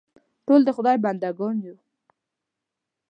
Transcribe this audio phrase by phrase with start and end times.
[0.45, 1.75] ټول د خدای بندهګان یو.